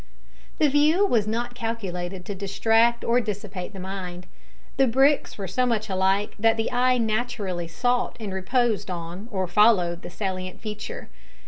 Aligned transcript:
The 0.57 0.67
view 0.67 1.05
was 1.05 1.27
not 1.27 1.53
calculated 1.53 2.25
to 2.25 2.33
distract 2.33 3.03
or 3.03 3.21
dissipate 3.21 3.71
the 3.71 3.79
mind. 3.79 4.25
The 4.77 4.87
bricks 4.87 5.37
were 5.37 5.47
so 5.47 5.67
much 5.67 5.89
alike 5.91 6.33
that 6.39 6.57
the 6.57 6.71
eye 6.71 6.97
naturally 6.97 7.67
sought 7.67 8.17
and 8.19 8.33
reposed 8.33 8.89
on 8.89 9.27
or 9.29 9.45
followed 9.45 10.01
the 10.01 10.09
salient 10.09 10.59
feature. 10.59 11.09